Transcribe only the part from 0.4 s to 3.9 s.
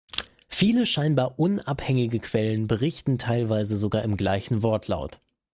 Viele scheinbar unabhängige Quellen, berichten teilweise